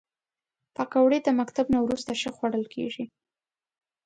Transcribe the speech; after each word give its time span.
پکورې 0.75 1.19
د 1.23 1.27
مکتب 1.39 1.65
نه 1.75 1.79
وروسته 1.85 2.11
ښه 2.19 2.29
خوړل 2.35 2.65
کېږي 2.73 3.03